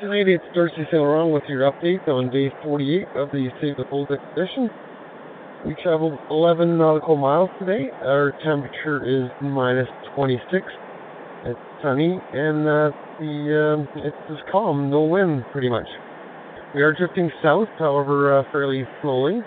Tonight 0.00 0.28
it's 0.28 0.44
Darcy 0.54 0.88
St. 0.88 0.94
Laurent 0.94 1.30
with 1.30 1.42
your 1.46 1.70
update 1.70 2.08
on 2.08 2.30
day 2.30 2.50
48 2.64 3.20
of 3.20 3.28
the 3.32 3.50
Save 3.60 3.76
the 3.76 3.84
Poles 3.84 4.08
expedition. 4.08 4.70
We 5.66 5.76
traveled 5.82 6.18
11 6.30 6.78
nautical 6.78 7.16
miles 7.16 7.50
today. 7.58 7.90
Our 8.00 8.32
temperature 8.42 9.04
is 9.04 9.28
minus 9.42 9.88
26. 10.16 10.64
It's 11.44 11.60
sunny 11.82 12.16
and 12.32 12.64
uh, 12.64 12.96
the 13.20 13.84
uh, 13.84 14.00
it's 14.00 14.16
just 14.30 14.50
calm, 14.50 14.88
no 14.88 15.02
wind 15.02 15.44
pretty 15.52 15.68
much. 15.68 15.86
We 16.74 16.80
are 16.80 16.94
drifting 16.94 17.30
south, 17.42 17.68
however, 17.78 18.38
uh, 18.38 18.44
fairly 18.50 18.84
slowly, 19.02 19.42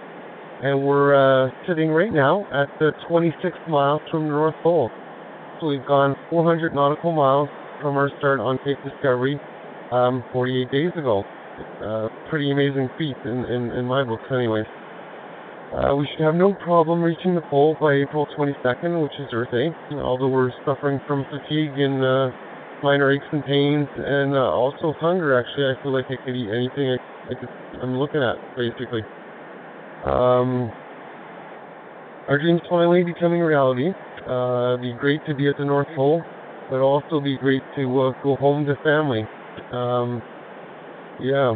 and 0.61 0.85
we're 0.85 1.17
uh, 1.17 1.49
sitting 1.67 1.89
right 1.89 2.13
now 2.13 2.45
at 2.53 2.69
the 2.77 2.91
26 3.09 3.57
miles 3.67 4.03
from 4.11 4.25
the 4.25 4.29
North 4.29 4.55
Pole. 4.61 4.91
So 5.59 5.65
we've 5.65 5.87
gone 5.87 6.15
400 6.29 6.75
nautical 6.75 7.11
miles 7.11 7.49
from 7.81 7.97
our 7.97 8.11
start 8.19 8.39
on 8.39 8.59
Cape 8.63 8.77
Discovery 8.83 9.39
um, 9.91 10.23
48 10.31 10.71
days 10.71 10.91
ago. 10.97 11.23
Uh, 11.83 12.09
pretty 12.29 12.51
amazing 12.51 12.89
feat 12.97 13.17
in, 13.25 13.45
in, 13.45 13.71
in 13.71 13.85
my 13.85 14.03
books, 14.03 14.23
anyways. 14.31 14.65
Uh, 15.73 15.95
we 15.95 16.07
should 16.11 16.23
have 16.23 16.35
no 16.35 16.53
problem 16.53 17.01
reaching 17.01 17.33
the 17.33 17.41
pole 17.49 17.75
by 17.81 17.93
April 17.93 18.27
22nd, 18.37 19.01
which 19.01 19.13
is 19.19 19.27
Earth 19.33 19.49
Day, 19.49 19.69
although 19.97 20.27
we're 20.29 20.51
suffering 20.65 21.01
from 21.07 21.25
fatigue 21.33 21.73
and 21.77 22.03
uh, 22.03 22.29
minor 22.83 23.11
aches 23.11 23.25
and 23.31 23.43
pains, 23.43 23.87
and 23.97 24.35
uh, 24.35 24.53
also 24.53 24.93
hunger. 24.99 25.33
Actually, 25.39 25.73
I 25.73 25.81
feel 25.81 25.93
like 25.93 26.05
I 26.09 26.23
could 26.23 26.35
eat 26.35 26.49
anything 26.49 26.93
I, 26.93 26.97
I 27.31 27.33
could, 27.39 27.49
I'm 27.81 27.97
looking 27.97 28.21
at, 28.21 28.37
basically. 28.55 29.01
Um, 30.05 30.69
our 32.27 32.37
dreams 32.37 32.61
finally 32.69 33.03
becoming 33.03 33.41
reality. 33.41 33.89
Uh, 34.29 34.75
it'd 34.75 34.81
be 34.81 34.93
great 34.93 35.25
to 35.25 35.33
be 35.33 35.49
at 35.49 35.57
the 35.57 35.65
North 35.65 35.87
Pole, 35.95 36.21
but 36.69 36.79
also 36.79 37.19
be 37.19 37.37
great 37.37 37.63
to 37.75 37.83
uh, 37.99 38.23
go 38.23 38.35
home 38.35 38.65
to 38.65 38.75
family. 38.83 39.23
Um, 39.71 40.21
yeah. 41.19 41.53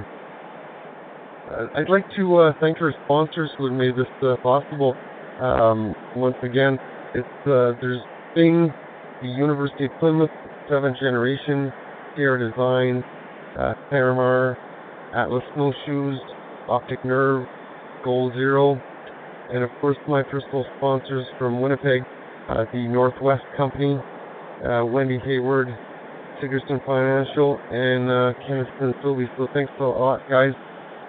I'd 1.76 1.90
like 1.90 2.06
to 2.18 2.36
uh, 2.38 2.54
thank 2.60 2.82
our 2.82 2.94
sponsors 3.06 3.50
who 3.58 3.66
have 3.70 3.74
made 3.74 3.96
this 3.96 4.08
uh, 4.22 4.36
possible. 4.44 4.96
Um, 5.40 5.96
once 6.16 6.36
again, 6.44 6.78
it's 7.16 7.48
uh, 7.48 7.72
there's 7.80 8.02
Bing, 8.36 8.74
the 9.22 9.28
University 9.28 9.86
of 9.86 9.92
Plymouth, 10.00 10.30
Seventh 10.70 10.98
Generation, 11.00 11.72
Sierra 12.16 12.50
Design, 12.50 13.04
uh, 13.58 13.74
Paramar, 13.90 14.58
Atlas 15.16 15.44
Snowshoes, 15.56 16.20
Optic 16.68 17.04
Nerve, 17.06 17.48
Goal 18.04 18.32
Zero, 18.34 18.82
and 19.54 19.64
of 19.64 19.70
course 19.80 19.98
my 20.08 20.24
personal 20.24 20.66
sponsors 20.78 21.26
from 21.40 21.62
Winnipeg, 21.62 22.02
uh, 22.50 22.66
the 22.74 22.88
Northwest 22.88 23.44
Company, 23.56 23.98
uh, 24.68 24.84
Wendy 24.86 25.20
Hayward, 25.26 25.70
Sigerson 26.42 26.80
Financial, 26.86 27.60
and 27.72 28.10
uh, 28.10 28.34
Kenneth 28.48 28.68
and 28.82 28.94
Sylvie. 29.02 29.30
So 29.38 29.48
thanks 29.54 29.72
a 29.80 29.84
lot, 29.84 30.22
guys. 30.30 30.54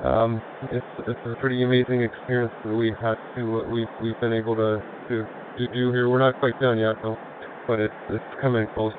Um, 0.04 0.40
it's 0.70 0.86
it's 1.06 1.20
a 1.26 1.34
pretty 1.40 1.64
amazing 1.64 2.02
experience 2.02 2.52
that 2.64 2.74
we've 2.74 2.96
had 3.00 3.16
to 3.36 3.60
uh, 3.60 3.68
we've 3.70 3.90
we've 4.02 4.18
been 4.20 4.32
able 4.32 4.54
to, 4.56 4.80
to 5.08 5.24
to 5.58 5.66
do 5.74 5.92
here. 5.92 6.08
We're 6.08 6.20
not 6.20 6.38
quite 6.38 6.58
done 6.60 6.78
yet 6.78 6.96
though, 7.02 7.16
but 7.66 7.80
it's 7.80 7.94
it's 8.10 8.24
coming 8.40 8.66
close. 8.74 8.92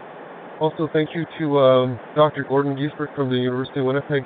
Also, 0.60 0.90
thank 0.92 1.10
you 1.16 1.26
to 1.40 1.60
um, 1.60 2.00
Dr. 2.16 2.46
Gordon 2.48 2.76
Giesbrecht 2.76 3.16
from 3.16 3.30
the 3.30 3.38
University 3.38 3.80
of 3.80 3.86
Winnipeg. 3.86 4.24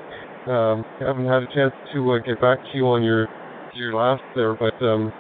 Um, 0.47 0.83
I 0.99 1.05
haven't 1.05 1.27
had 1.27 1.43
a 1.43 1.47
chance 1.53 1.73
to 1.93 2.13
uh, 2.13 2.17
get 2.25 2.41
back 2.41 2.57
to 2.57 2.77
you 2.77 2.87
on 2.87 3.03
your 3.03 3.27
your 3.75 3.93
last 3.93 4.23
there, 4.35 4.55
but 4.55 4.73
um, 4.81 5.13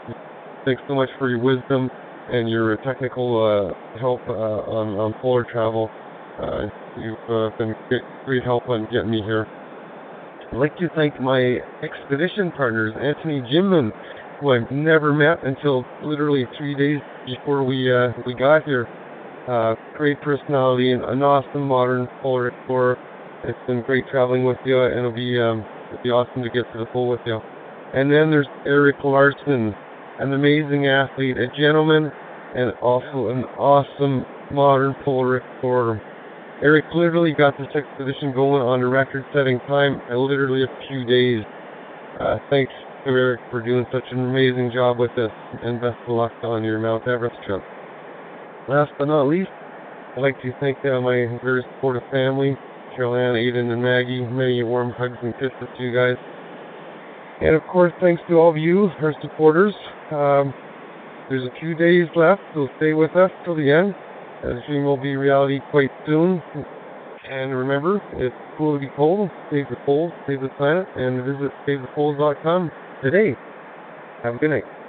thanks 0.65 0.81
so 0.87 0.95
much 0.95 1.09
for 1.19 1.29
your 1.29 1.39
wisdom 1.39 1.89
and 2.31 2.49
your 2.49 2.77
technical 2.77 3.37
uh, 3.77 3.99
help 3.99 4.21
uh, 4.27 4.33
on 4.33 4.97
on 4.97 5.13
polar 5.21 5.45
travel. 5.51 5.89
Uh, 6.41 6.67
you've 6.97 7.29
uh, 7.29 7.49
been 7.57 7.75
great, 8.25 8.43
help 8.43 8.67
on 8.67 8.87
getting 8.91 9.11
me 9.11 9.21
here. 9.21 9.45
I'd 10.51 10.57
like 10.57 10.75
to 10.77 10.89
thank 10.95 11.19
my 11.19 11.59
expedition 11.83 12.51
partners, 12.51 12.93
Antony 13.01 13.41
Jinman, 13.51 13.91
who 14.39 14.51
I've 14.51 14.69
never 14.71 15.13
met 15.13 15.43
until 15.43 15.85
literally 16.01 16.47
three 16.57 16.75
days 16.75 17.01
before 17.25 17.63
we 17.63 17.91
uh, 17.93 18.09
we 18.25 18.33
got 18.35 18.63
here. 18.63 18.87
Uh, 19.47 19.75
great 19.95 20.19
personality 20.21 20.91
and 20.91 21.03
an 21.03 21.21
awesome 21.21 21.67
modern 21.67 22.07
polar 22.21 22.47
explorer. 22.47 22.97
It's 23.43 23.59
been 23.67 23.81
great 23.83 24.05
traveling 24.09 24.45
with 24.45 24.57
you, 24.65 24.81
and 24.81 24.99
it'll 24.99 25.11
be 25.11 25.39
um, 25.39 25.65
it'll 25.91 26.03
be 26.03 26.09
awesome 26.09 26.43
to 26.43 26.49
get 26.49 26.71
to 26.71 26.79
the 26.79 26.85
pole 26.87 27.09
with 27.09 27.21
you. 27.25 27.39
And 27.93 28.11
then 28.11 28.31
there's 28.31 28.47
Eric 28.65 28.95
Larsen, 29.03 29.75
an 30.19 30.33
amazing 30.33 30.87
athlete, 30.87 31.37
a 31.37 31.47
gentleman, 31.59 32.11
and 32.55 32.71
also 32.81 33.29
an 33.29 33.43
awesome 33.57 34.25
modern 34.51 34.95
polar 35.03 35.37
explorer. 35.37 36.12
Eric 36.63 36.85
literally 36.95 37.33
got 37.33 37.57
this 37.57 37.67
expedition 37.75 38.31
going 38.31 38.61
on 38.61 38.79
a 38.79 38.87
record-setting 38.87 39.59
time 39.67 39.99
in 40.09 40.15
literally 40.15 40.63
a 40.63 40.87
few 40.87 41.03
days. 41.03 41.43
Uh, 42.21 42.37
thanks 42.49 42.71
to 43.03 43.09
Eric 43.11 43.41
for 43.51 43.61
doing 43.61 43.85
such 43.91 44.05
an 44.11 44.19
amazing 44.19 44.71
job 44.71 44.97
with 44.97 45.11
this, 45.13 45.31
and 45.61 45.81
best 45.81 45.97
of 46.07 46.15
luck 46.15 46.31
on 46.41 46.63
your 46.63 46.79
Mount 46.79 47.05
Everest 47.05 47.35
trip. 47.45 47.61
Last 48.69 48.93
but 48.97 49.09
not 49.09 49.23
least, 49.23 49.49
I'd 50.15 50.21
like 50.21 50.41
to 50.41 50.53
thank 50.61 50.77
uh, 50.85 51.01
my 51.01 51.37
very 51.43 51.65
supportive 51.75 52.03
family, 52.09 52.55
Carolyn, 52.95 53.35
Aiden, 53.35 53.69
and 53.69 53.83
Maggie. 53.83 54.21
Many 54.21 54.63
warm 54.63 54.91
hugs 54.91 55.17
and 55.21 55.33
kisses 55.33 55.67
to 55.77 55.83
you 55.83 55.93
guys. 55.93 56.15
And 57.41 57.55
of 57.55 57.63
course, 57.63 57.91
thanks 57.99 58.21
to 58.29 58.35
all 58.35 58.49
of 58.49 58.55
you, 58.55 58.87
our 59.01 59.13
supporters. 59.21 59.73
Um, 60.11 60.53
there's 61.27 61.43
a 61.43 61.59
few 61.59 61.75
days 61.75 62.07
left, 62.15 62.41
so 62.53 62.69
stay 62.77 62.93
with 62.93 63.13
us 63.17 63.31
till 63.43 63.55
the 63.55 63.69
end. 63.69 63.93
The 64.43 64.61
dream 64.67 64.83
will 64.83 64.97
be 64.97 65.15
reality 65.15 65.59
quite 65.71 65.91
soon. 66.05 66.43
And 67.29 67.55
remember, 67.55 68.01
it's 68.13 68.35
cool 68.57 68.75
to 68.75 68.79
be 68.79 68.91
cold. 68.95 69.31
Save 69.49 69.69
the 69.69 69.77
poles, 69.85 70.11
save 70.27 70.41
the 70.41 70.49
planet, 70.49 70.85
and 70.95 71.23
visit 71.23 71.51
savethepoles.com 71.65 72.71
today. 73.01 73.37
Have 74.21 74.35
a 74.35 74.37
good 74.37 74.49
night. 74.49 74.82